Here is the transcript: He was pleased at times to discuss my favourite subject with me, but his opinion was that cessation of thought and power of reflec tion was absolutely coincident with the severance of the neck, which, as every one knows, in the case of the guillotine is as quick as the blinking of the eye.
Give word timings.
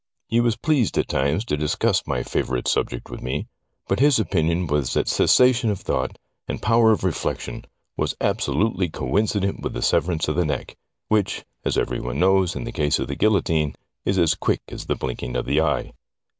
He 0.25 0.39
was 0.39 0.55
pleased 0.55 0.97
at 0.97 1.07
times 1.07 1.45
to 1.45 1.55
discuss 1.55 2.07
my 2.07 2.23
favourite 2.23 2.67
subject 2.67 3.11
with 3.11 3.21
me, 3.21 3.45
but 3.87 3.99
his 3.99 4.17
opinion 4.19 4.65
was 4.65 4.95
that 4.95 5.07
cessation 5.07 5.69
of 5.69 5.79
thought 5.81 6.17
and 6.47 6.59
power 6.59 6.91
of 6.91 7.01
reflec 7.01 7.39
tion 7.41 7.65
was 7.97 8.15
absolutely 8.19 8.89
coincident 8.89 9.61
with 9.61 9.73
the 9.73 9.83
severance 9.83 10.27
of 10.27 10.37
the 10.37 10.43
neck, 10.45 10.75
which, 11.07 11.45
as 11.63 11.77
every 11.77 11.99
one 11.99 12.17
knows, 12.17 12.55
in 12.55 12.63
the 12.63 12.71
case 12.71 12.97
of 12.97 13.09
the 13.09 13.15
guillotine 13.15 13.75
is 14.03 14.17
as 14.17 14.33
quick 14.33 14.61
as 14.69 14.87
the 14.87 14.95
blinking 14.95 15.35
of 15.35 15.45
the 15.45 15.61
eye. 15.61 15.91